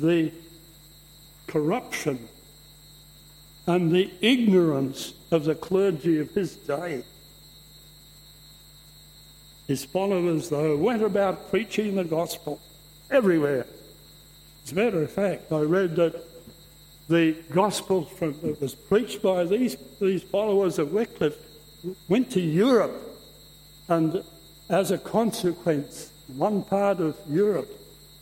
[0.00, 0.32] the
[1.46, 2.28] corruption
[3.66, 7.02] and the ignorance of the clergy of his day.
[9.66, 12.60] His followers, though, went about preaching the gospel
[13.10, 13.66] everywhere.
[14.64, 16.22] As a matter of fact, I read that
[17.08, 21.38] the gospel from, that was preached by these, these followers of Wycliffe
[22.08, 22.94] went to Europe,
[23.88, 24.22] and
[24.68, 27.70] as a consequence, one part of Europe,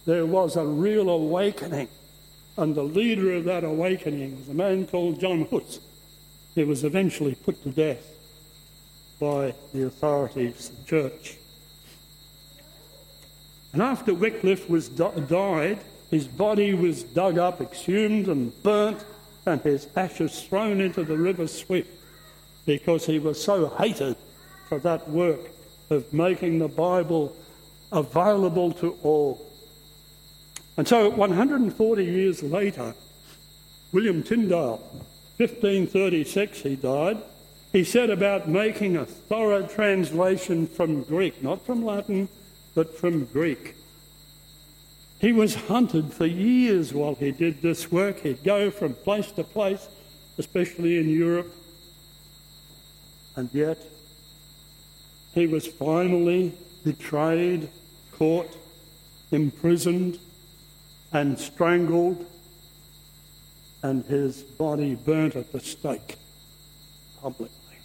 [0.06, 1.88] there was a real awakening.
[2.56, 5.80] And the leader of that awakening was a man called John Hus.
[6.54, 8.06] He was eventually put to death
[9.18, 11.36] by the authorities, the church.
[13.72, 15.80] And after Wycliffe was di- died,
[16.10, 19.04] his body was dug up, exhumed, and burnt,
[19.46, 21.90] and his ashes thrown into the river Swift
[22.66, 24.16] because he was so hated
[24.68, 25.40] for that work
[25.90, 27.34] of making the Bible
[27.92, 29.53] available to all.
[30.76, 32.94] And so 140 years later,
[33.92, 34.78] William Tyndale,
[35.36, 37.18] 1536 he died,
[37.72, 42.28] he said about making a thorough translation from Greek, not from Latin,
[42.74, 43.74] but from Greek.
[45.20, 48.20] He was hunted for years while he did this work.
[48.20, 49.88] He'd go from place to place,
[50.38, 51.52] especially in Europe,
[53.36, 53.78] and yet
[55.34, 56.52] he was finally
[56.84, 57.68] betrayed,
[58.12, 58.56] caught,
[59.32, 60.18] imprisoned,
[61.14, 62.26] and strangled,
[63.84, 66.16] and his body burnt at the stake
[67.22, 67.78] publicly.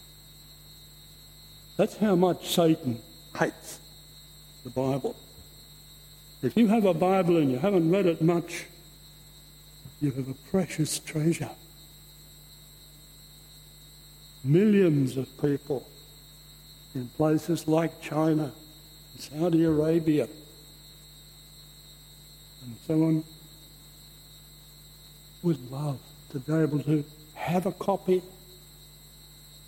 [1.77, 2.99] That's how much Satan
[3.37, 3.79] hates
[4.63, 5.15] the Bible.
[6.41, 8.65] If you have a Bible and you haven't read it much,
[10.01, 11.51] you have a precious treasure.
[14.43, 15.87] Millions of people
[16.95, 18.51] in places like China,
[19.19, 20.27] Saudi Arabia,
[22.63, 23.23] and so on
[25.43, 25.99] would love
[26.31, 27.03] to be able to
[27.33, 28.21] have a copy,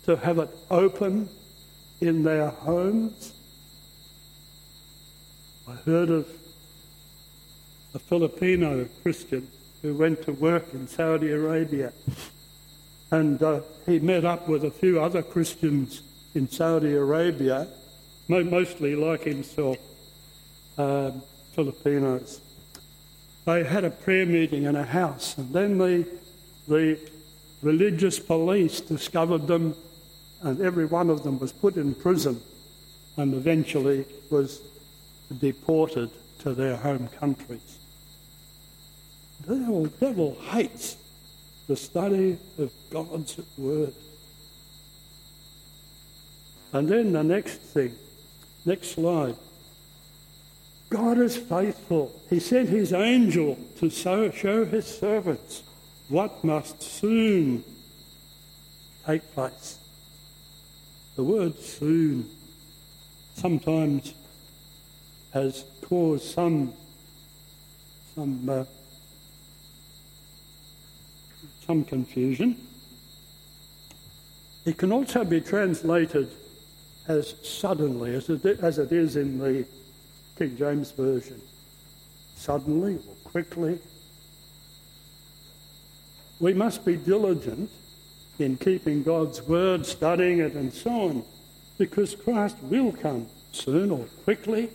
[0.04, 1.28] to have it open
[2.00, 3.32] in their homes.
[5.68, 6.28] I heard of
[7.94, 9.48] a Filipino Christian
[9.80, 11.92] who went to work in Saudi Arabia
[13.12, 16.02] and uh, he met up with a few other Christians
[16.34, 17.68] in Saudi Arabia,
[18.26, 19.76] mostly like himself,
[20.78, 21.22] um,
[21.54, 22.40] Filipinos.
[23.44, 26.06] They had a prayer meeting in a house, and then the,
[26.68, 26.98] the
[27.60, 29.74] religious police discovered them,
[30.42, 32.40] and every one of them was put in prison
[33.16, 34.60] and eventually was
[35.38, 37.78] deported to their home countries.
[39.46, 40.96] The devil, devil hates
[41.66, 43.92] the study of God's Word.
[46.72, 47.94] And then the next thing,
[48.64, 49.36] next slide.
[50.92, 52.12] God is faithful.
[52.28, 55.62] He sent his angel to show, his servants
[56.10, 57.64] what must soon
[59.06, 59.78] take place.
[61.16, 62.26] The word soon
[63.36, 64.12] sometimes
[65.32, 66.74] has caused some,
[68.14, 68.64] some, uh,
[71.66, 72.58] some confusion.
[74.66, 76.28] It can also be translated
[77.08, 79.64] as suddenly, as it, as it is in the
[80.42, 81.40] King James Version.
[82.34, 83.78] Suddenly or quickly.
[86.40, 87.70] We must be diligent
[88.40, 91.24] in keeping God's word, studying it, and so on,
[91.78, 94.70] because Christ will come soon or quickly.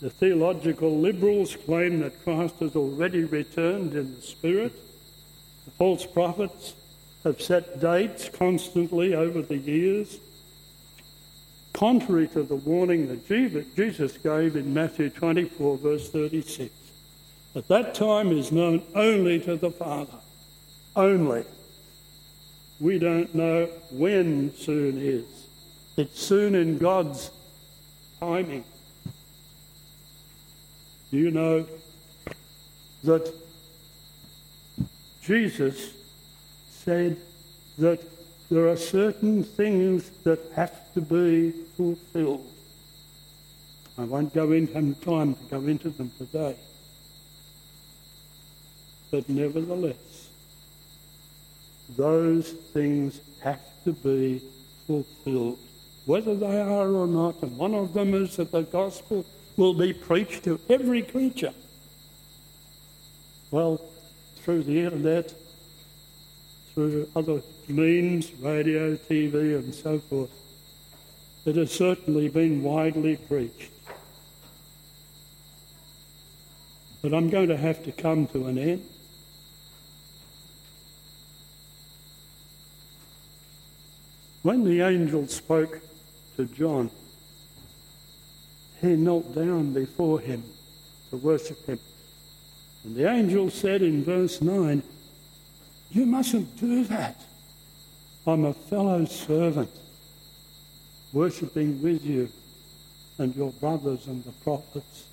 [0.00, 4.72] The theological liberals claim that Christ has already returned in the Spirit.
[5.66, 6.72] The false prophets
[7.24, 10.18] have set dates constantly over the years
[11.78, 13.24] contrary to the warning that
[13.76, 16.74] Jesus gave in Matthew 24, verse 36.
[17.54, 20.18] That that time is known only to the Father.
[20.96, 21.44] Only.
[22.80, 25.24] We don't know when soon is.
[25.96, 27.30] It's soon in God's
[28.18, 28.64] timing.
[31.12, 31.64] Do you know
[33.04, 33.32] that
[35.22, 35.92] Jesus
[36.70, 37.16] said
[37.78, 38.17] that
[38.50, 42.46] there are certain things that have to be fulfilled.
[43.98, 46.56] I won't go into have time to go into them today.
[49.10, 50.30] But nevertheless,
[51.96, 54.42] those things have to be
[54.86, 55.58] fulfilled,
[56.06, 57.42] whether they are or not.
[57.42, 59.26] And one of them is that the gospel
[59.56, 61.52] will be preached to every creature.
[63.50, 63.80] Well,
[64.42, 65.34] through the internet,
[66.78, 70.30] through other means, radio, TV, and so forth.
[71.44, 73.72] It has certainly been widely preached.
[77.02, 78.88] But I'm going to have to come to an end.
[84.42, 85.80] When the angel spoke
[86.36, 86.92] to John,
[88.80, 90.44] he knelt down before him
[91.10, 91.80] to worship him.
[92.84, 94.80] And the angel said in verse 9,
[95.90, 97.20] You mustn't do that.
[98.26, 99.70] I'm a fellow servant,
[101.12, 102.28] worshipping with you
[103.18, 105.04] and your brothers and the prophets.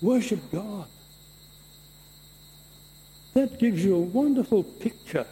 [0.00, 0.86] Worship God.
[3.34, 5.26] That gives you a wonderful picture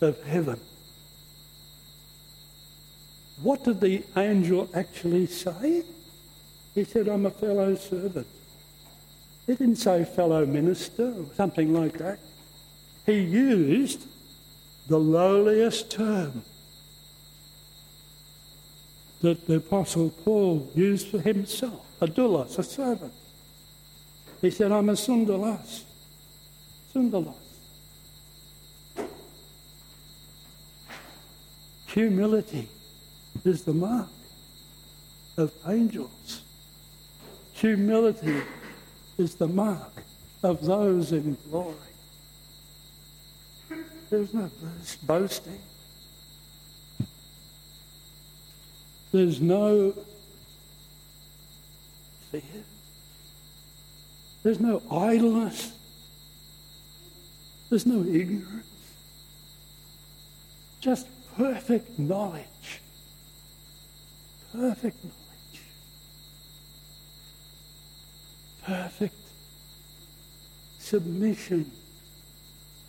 [0.00, 0.60] of heaven.
[3.42, 5.84] What did the angel actually say?
[6.74, 8.26] He said, I'm a fellow servant.
[9.46, 12.18] He didn't say fellow minister or something like that.
[13.06, 14.06] He used
[14.88, 16.42] the lowliest term
[19.20, 23.12] that the Apostle Paul used for himself, a doulos, a servant.
[24.40, 25.84] He said, I'm a sundoulos.
[26.94, 27.34] Sundoulos.
[31.86, 32.68] Humility
[33.44, 34.08] is the mark
[35.36, 36.42] of angels.
[37.54, 38.42] Humility
[39.16, 39.92] is the mark
[40.42, 41.93] of those in glory.
[44.14, 44.48] There's no
[45.02, 45.58] boasting.
[49.10, 49.92] There's no
[52.30, 52.42] fear.
[54.44, 55.72] There's no idleness.
[57.70, 58.66] There's no ignorance.
[60.80, 62.82] Just perfect knowledge.
[64.52, 65.60] Perfect knowledge.
[68.62, 69.16] Perfect
[70.78, 71.72] submission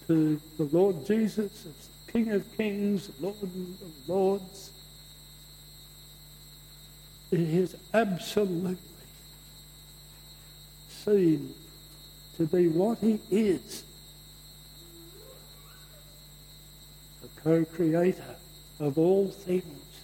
[0.08, 4.72] to the Lord Jesus as King of Kings, Lord of Lords.
[7.32, 8.78] It is absolutely
[10.90, 11.54] seen
[12.38, 13.84] to be what he is
[17.22, 18.36] the co creator
[18.80, 20.04] of all things,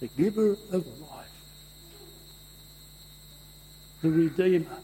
[0.00, 1.28] the giver of life,
[4.02, 4.78] the redeemer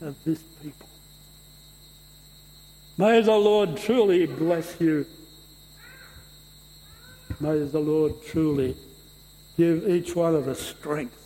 [0.00, 0.91] of this people.
[3.02, 5.04] May the Lord truly bless you.
[7.40, 8.76] May the Lord truly
[9.56, 11.18] give each one of us strength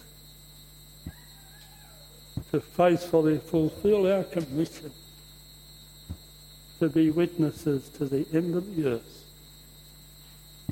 [2.51, 4.91] to faithfully fulfill our commission
[6.79, 9.25] to be witnesses to the end of the earth.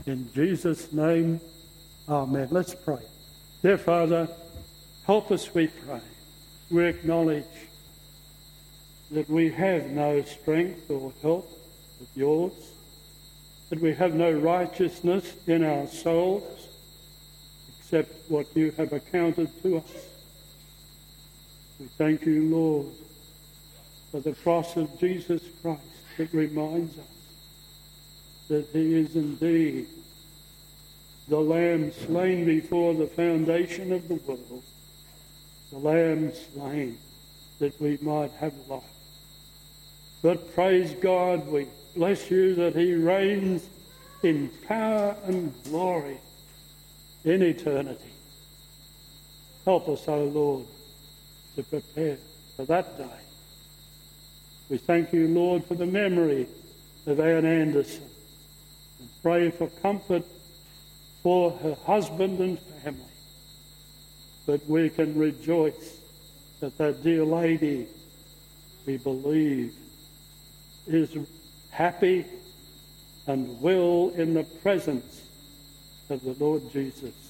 [0.06, 1.38] In Jesus' name,
[2.08, 2.48] Amen.
[2.50, 3.04] Let's pray.
[3.60, 4.26] Dear Father,
[5.06, 6.00] help us, we pray.
[6.70, 7.44] We acknowledge
[9.14, 11.48] that we have no strength or help
[12.00, 12.52] but yours,
[13.70, 16.68] that we have no righteousness in our souls
[17.78, 19.92] except what you have accounted to us.
[21.78, 22.86] We thank you, Lord,
[24.10, 25.80] for the cross of Jesus Christ
[26.18, 27.04] that reminds us
[28.48, 29.86] that he is indeed
[31.28, 34.62] the Lamb slain before the foundation of the world,
[35.70, 36.98] the Lamb slain
[37.60, 38.93] that we might have life.
[40.24, 43.68] But praise God, we bless you that he reigns
[44.22, 46.16] in power and glory
[47.24, 48.10] in eternity.
[49.66, 50.66] Help us, O Lord,
[51.56, 52.16] to prepare
[52.56, 53.20] for that day.
[54.70, 56.48] We thank you, Lord, for the memory
[57.06, 58.08] of Anne Anderson
[59.00, 60.24] and pray for comfort
[61.22, 63.04] for her husband and family.
[64.46, 65.98] But we can rejoice
[66.60, 67.88] that that dear lady,
[68.86, 69.74] we believe,
[70.86, 71.16] is
[71.70, 72.24] happy
[73.26, 75.22] and well in the presence
[76.10, 77.23] of the Lord Jesus.